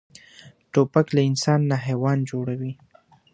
توپک 0.73 1.07
له 1.15 1.21
انسان 1.29 1.59
نه 1.69 1.77
حیوان 1.85 2.17
جوړوي. 2.31 2.73